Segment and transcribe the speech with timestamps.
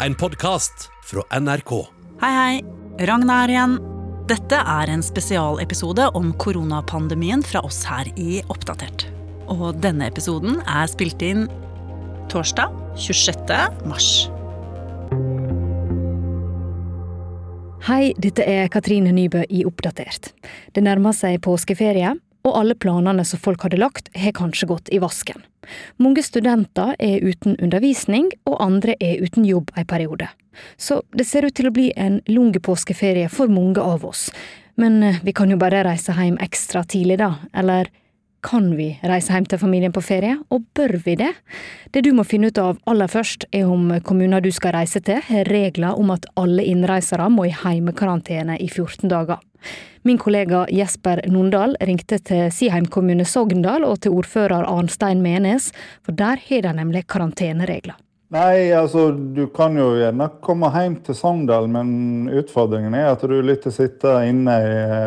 [0.00, 1.86] en podkast fra NRK.
[2.20, 2.62] Hei, hei.
[3.06, 3.76] Ragna her igjen.
[4.28, 9.06] Dette er en spesialepisode om koronapandemien fra oss her i Oppdatert.
[9.52, 11.46] Og denne episoden er spilt inn
[12.32, 13.52] torsdag 26.
[13.90, 14.10] mars.
[17.84, 20.32] Hei, dette er Katrine Nybø i Oppdatert.
[20.72, 22.14] Det nærmer seg påskeferie,
[22.44, 25.42] og alle planene som folk hadde lagt, har kanskje gått i vasken.
[25.96, 30.28] Mange studenter er uten undervisning, og andre er uten jobb en periode.
[30.76, 34.28] Så det ser ut til å bli en lang påskeferie for mange av oss.
[34.76, 37.90] Men eh, vi kan jo bare reise hjem ekstra tidlig, da, eller
[38.44, 41.30] kan vi reise hjem til familien på ferie, og bør vi det?
[41.94, 45.22] Det du må finne ut av aller først, er om kommuner du skal reise til,
[45.30, 49.40] har regler om at alle innreisere må i heimekarantene i 14 dager.
[50.04, 55.70] Min kollega Jesper Nondal ringte til Siheim kommune Sogndal og til ordfører Arnstein Menes,
[56.04, 57.96] for der har de nemlig karanteneregler.
[58.34, 63.36] Nei, altså du kan jo gjerne komme hjem til Sogndal, men utfordringen er at du
[63.36, 64.58] er litt til å sitte inne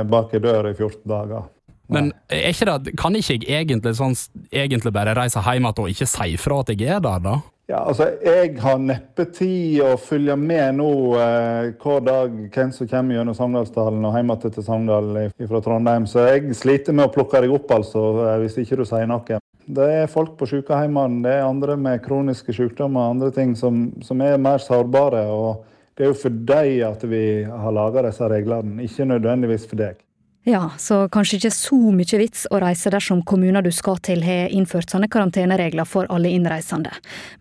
[0.07, 1.45] bak ei dør i 14 dager.
[1.91, 4.15] Men er ikke det, kan ikke jeg egentlig, sånn,
[4.51, 7.37] egentlig bare reise hjem igjen og ikke si fra at jeg er der, da?
[7.67, 12.87] Ja, altså Jeg har neppe tid å følge med nå eh, hver dag hvem som
[12.87, 15.09] kommer gjennom Sogndalsdalen og hjem til Sogndal
[15.49, 16.05] fra Trondheim.
[16.07, 19.41] Så jeg sliter med å plukke deg opp, altså, eh, hvis ikke du sier noe.
[19.67, 23.89] Det er folk på sykehjemmene, det er andre med kroniske sykdommer og andre ting som,
[23.99, 25.25] som er mer sårbare.
[25.27, 29.83] og Det er jo for dem at vi har laga disse reglene, ikke nødvendigvis for
[29.83, 29.99] deg.
[30.47, 34.53] Ja, så kanskje ikke så mye vits å reise dersom kommuner du skal til har
[34.55, 36.93] innført sånne karanteneregler for alle innreisende.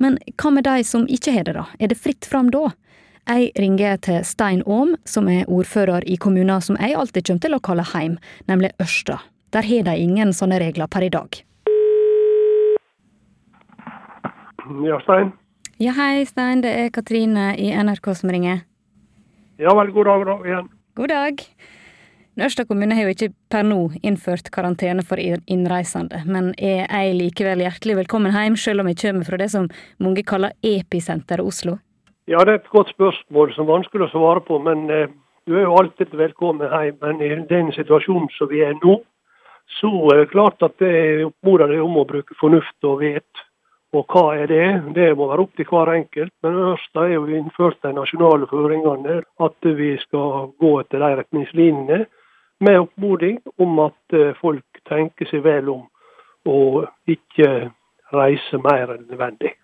[0.02, 1.68] Men hva med de som ikke har det, da?
[1.78, 2.72] Er det fritt fram da?
[3.30, 7.54] Jeg ringer til Stein Aam, som er ordfører i kommunen som jeg alltid kommer til
[7.54, 8.18] å kalle heim,
[8.50, 9.20] nemlig Ørsta.
[9.54, 11.38] Der har de ingen sånne regler per i dag.
[14.82, 15.30] Ja, Stein.
[15.78, 16.66] Ja, hei, Stein.
[16.66, 18.64] Det er Katrine i NRK som ringer.
[19.62, 20.70] Ja vel, god dag da, igjen.
[20.98, 21.48] God dag.
[22.36, 27.62] Ørsta kommune har jo ikke per nå innført karantene for innreisende, men er jeg likevel
[27.64, 29.70] hjertelig velkommen hjem, selv om jeg kommer fra det som
[30.04, 31.78] mange kaller episenteret Oslo?
[32.28, 35.14] Ja, det er et godt spørsmål som er vanskelig å svare på, men eh,
[35.48, 36.98] du er jo alltid velkommen hjem.
[37.06, 38.98] Men i den situasjonen som vi er nå,
[39.78, 43.44] så er det klart at det oppmoder deg om å bruke fornuft og vet.
[43.96, 44.68] Og hva er det?
[44.92, 46.34] Det må være opp til hver enkelt.
[46.44, 52.02] Men Ørsta er jo innført de nasjonale føringene, at vi skal gå etter de retningslinjene
[52.60, 55.84] med oppmoding om at eh, folk tenker seg vel om
[56.46, 57.70] og ikke
[58.14, 59.56] reiser mer enn nødvendig.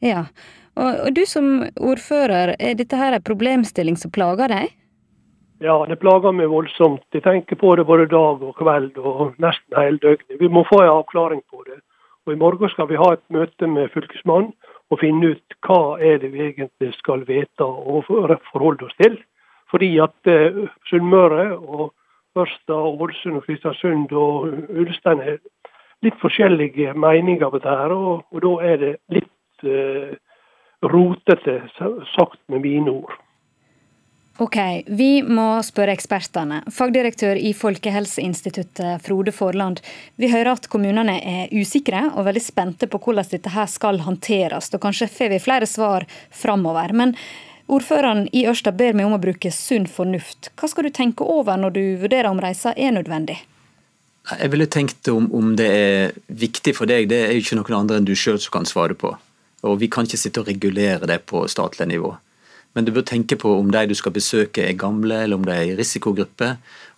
[0.00, 0.24] Ja,
[0.78, 4.70] og, og du som ordfører, er dette her en problemstilling som plager deg?
[5.60, 7.04] Ja, det plager meg voldsomt.
[7.12, 10.38] Jeg tenker på det både dag og kveld og nesten hele døgnet.
[10.40, 11.82] Vi må få en avklaring på det.
[12.24, 14.54] Og I morgen skal vi ha et møte med fylkesmannen
[14.90, 19.18] og finne ut hva er det vi egentlig skal vite og forholde oss til.
[19.70, 21.90] Fordi at uh, Sunnmøre og
[22.38, 25.40] Ørsta, Ålesund og Kristiansund og Ulstein har
[26.04, 27.78] litt forskjellige meninger på dette.
[27.82, 30.14] her, og, og da er det litt uh,
[30.86, 31.58] rotete,
[32.14, 33.18] sagt med mine ord.
[34.40, 34.56] Ok,
[34.96, 36.62] vi må spørre ekspertene.
[36.72, 39.82] Fagdirektør i Folkehelseinstituttet, Frode Forland.
[40.16, 44.70] Vi hører at kommunene er usikre og veldig spente på hvordan dette skal håndteres.
[44.72, 46.94] Og kanskje får vi flere svar framover.
[46.96, 47.12] Men
[47.70, 50.48] Ordføreren i Ørsta ber meg om å bruke sunn fornuft.
[50.58, 53.36] Hva skal du tenke over når du vurderer om reisa er nødvendig?
[54.30, 57.76] Jeg ville tenkt om, om det er viktig for deg, det er jo ikke noen
[57.78, 59.12] andre enn du sjøl som kan svare på.
[59.62, 62.10] Og Vi kan ikke sitte og regulere det på statlig nivå.
[62.74, 65.54] Men du bør tenke på om de du skal besøke er gamle, eller om de
[65.54, 66.56] er i risikogruppe.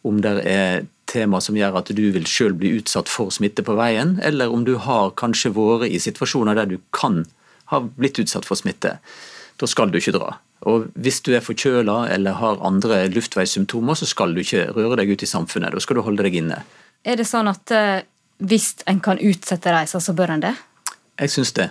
[0.09, 3.77] Om det er tema som gjør at du vil sjøl bli utsatt for smitte på
[3.77, 7.27] veien, eller om du har kanskje vært i situasjoner der du kan
[7.73, 8.97] ha blitt utsatt for smitte.
[9.61, 10.37] Da skal du ikke dra.
[10.71, 15.15] Og Hvis du er forkjøla eller har andre luftveissymptomer, så skal du ikke røre deg
[15.15, 15.75] ut i samfunnet.
[15.75, 16.63] Da skal du holde deg inne.
[17.03, 18.01] Er det sånn at uh,
[18.43, 20.57] hvis en kan utsette reisa, så bør en det?
[21.19, 21.71] Jeg syns det.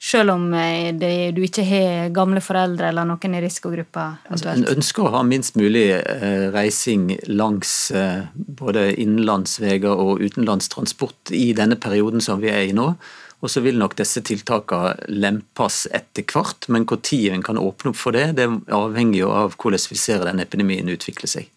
[0.00, 4.06] Selv om eh, det, du ikke har gamle foreldre eller noen i risikogruppa?
[4.32, 11.34] Altså, en ønsker å ha minst mulig eh, reising langs eh, både innenlandsveier og utenlandstransport
[11.36, 12.94] i denne perioden som vi er i nå.
[13.40, 17.96] Og så vil nok disse tiltakene lempes etter hvert, men når en kan åpne opp
[17.96, 21.48] for det, det avhenger jo av hvordan vi ser den epidemien utvikle seg.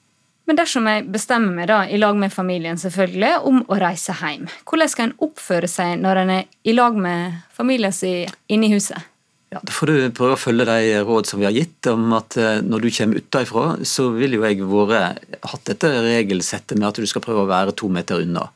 [0.48, 4.50] Men dersom jeg bestemmer meg da, i lag med familien selvfølgelig, om å reise hjem,
[4.68, 8.76] hvordan skal en oppføre seg når en er i lag med familien sin inne i
[8.76, 9.10] huset?
[9.54, 12.36] Ja, Da får du prøve å følge de råd som vi har gitt, om at
[12.42, 17.00] eh, når du kommer utenfra, så vil jo jeg vært, hatt dette regelsettet med at
[17.00, 18.48] du skal prøve å være to meter unna.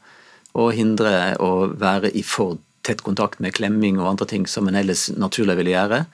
[0.57, 2.57] Og hindre å være i for
[2.87, 6.05] tett kontakt med klemming og andre ting som en ellers naturlig ville gjøre.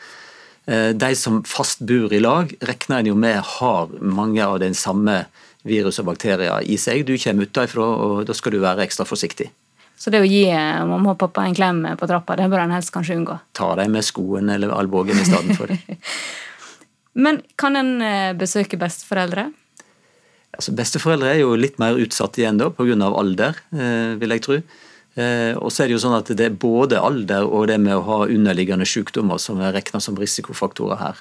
[0.66, 4.75] Eh, de som fast bor i lag, regner en jo med har mange av den
[4.78, 5.25] samme
[5.68, 7.04] virus og bakterier i seg.
[7.08, 9.50] Du kommer utenfra, og da skal du være ekstra forsiktig.
[10.00, 12.76] Så det å gi eh, mamma og pappa en klem på trappa, det bør en
[12.76, 13.38] helst kanskje unngå?
[13.56, 15.72] Ta dem med skoen eller albuen i stedet for.
[17.24, 19.50] Men kan en eh, besøke besteforeldre?
[20.54, 22.96] Altså, besteforeldre er jo litt mer utsatt igjen da, pga.
[23.10, 23.58] alder,
[24.22, 24.58] vil jeg tro.
[25.13, 28.06] Og så er det jo sånn at det er både alder og det med å
[28.07, 31.19] ha underliggende sykdommer som er regna som risikofaktorer her.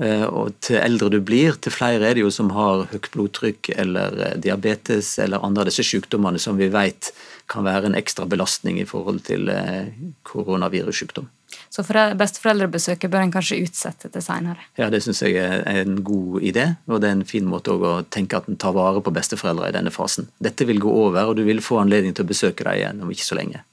[0.00, 3.72] Eh, og til eldre du blir, til flere er det jo som har høyt blodtrykk
[3.74, 7.12] eller eh, diabetes eller andre av disse sykdommene som vi vet
[7.50, 9.92] kan være en ekstra belastning i forhold til eh,
[10.30, 11.28] koronavirussykdom.
[11.70, 11.82] Så
[12.18, 14.62] besteforeldrebesøket bør en kanskje utsette til seinere?
[14.78, 17.92] Ja, det syns jeg er en god idé, og det er en fin måte å
[18.10, 20.30] tenke at en tar vare på besteforeldre i denne fasen.
[20.42, 23.12] Dette vil gå over, og du vil få anledning til å besøke dem igjen om
[23.12, 23.64] ikke så lenge.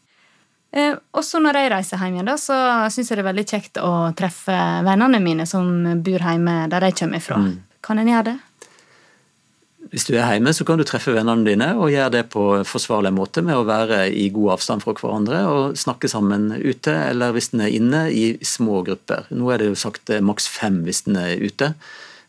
[0.75, 2.58] Eh, også når jeg reiser hjem igjen, da, så
[2.92, 5.69] syns jeg det er veldig kjekt å treffe vennene mine som
[6.04, 7.40] bor hjemme der jeg kommer fra.
[7.40, 7.56] Mm.
[7.88, 8.38] Kan en gjøre det?
[9.88, 13.14] Hvis du er hjemme, så kan du treffe vennene dine og gjøre det på forsvarlig
[13.16, 17.54] måte med å være i god avstand fra hverandre og snakke sammen ute, eller hvis
[17.54, 19.31] en er inne, i små grupper.
[19.31, 21.72] Nå er det jo sagt eh, maks fem hvis en er ute.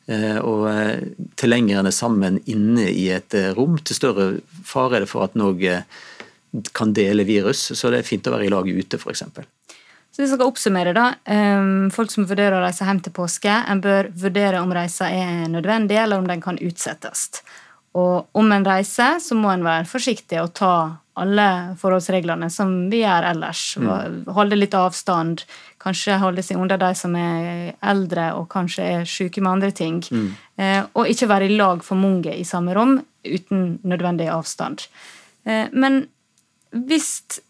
[0.06, 0.70] Eh, og
[1.41, 4.29] til lenger enn er sammen inne i et rom, til større
[4.62, 5.82] fare er det for at noe
[6.72, 9.24] kan dele virus, så det er fint å være i lag ute, f.eks.
[10.18, 11.12] Så hvis jeg skal oppsummere, da.
[11.30, 15.44] Ehm, folk som vurderer å reise hjem til påske, en bør vurdere om reisa er
[15.52, 17.28] nødvendig, eller om den kan utsettes.
[17.98, 20.72] Og om en reiser, så må en være forsiktig og ta
[21.18, 21.46] alle
[21.80, 23.62] forholdsreglene som vi gjør ellers.
[23.80, 24.20] Mm.
[24.36, 25.42] Holde litt avstand,
[25.82, 30.02] kanskje holde seg under de som er eldre og kanskje er syke med andre ting.
[30.10, 30.28] Mm.
[30.62, 34.86] Eh, og ikke være i lag for mange i samme rom uten nødvendig avstand.
[35.48, 36.04] Eh, men
[36.73, 37.41] hvis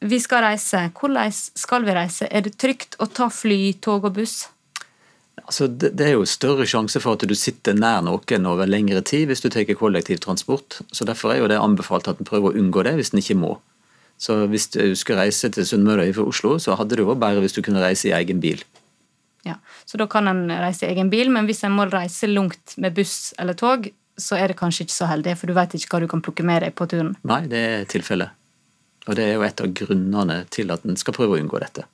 [0.00, 2.28] vi skal reise, hvordan skal vi reise?
[2.30, 4.48] Er det trygt å ta fly, tog og buss?
[5.40, 9.28] Altså, det, er jo større sjanse for at du sitter nær noen over lengre tid
[9.30, 10.80] hvis du tar kollektivtransport.
[10.92, 13.38] Så Derfor er jo det anbefalt at en prøver å unngå det hvis en ikke
[13.40, 13.56] må.
[14.20, 17.56] Så Hvis du skal reise til Sunnmøre fra Oslo, så hadde det vært bedre hvis
[17.56, 18.60] du kunne reise i egen bil.
[19.48, 19.56] Ja,
[19.88, 22.94] Så da kan en reise i egen bil, men hvis en må reise langt med
[22.94, 23.88] buss eller tog,
[24.20, 26.44] så er det kanskje ikke så heldig, for du vet ikke hva du kan plukke
[26.44, 27.14] med deg på turen.
[27.24, 28.36] Nei, det er tilfellet.
[29.08, 31.86] Og det er jo et av grunnene til at en skal prøve å unngå dette.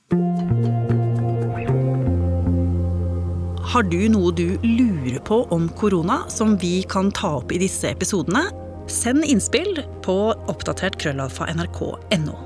[3.67, 7.91] Har du noe du lurer på om korona som vi kan ta opp i disse
[7.91, 8.47] episodene?
[8.87, 10.15] Send innspill på
[10.47, 12.37] oppdatert krøllalfa nrk.no.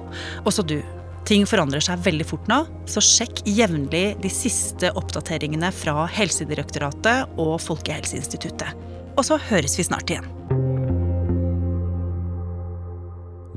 [0.49, 0.79] Også du.
[1.29, 7.59] Ting forandrer seg veldig fort nå, så sjekk jevnlig de siste oppdateringene fra Helsedirektoratet og
[7.61, 8.73] Folkehelseinstituttet.
[9.13, 10.25] Og så høres vi snart igjen.